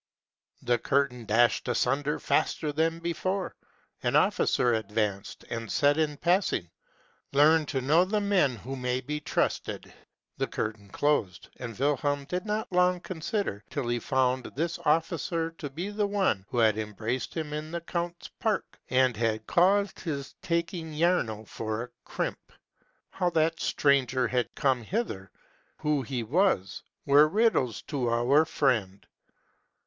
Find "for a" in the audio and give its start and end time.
21.47-21.89